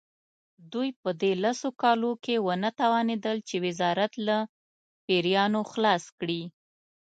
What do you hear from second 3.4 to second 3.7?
چې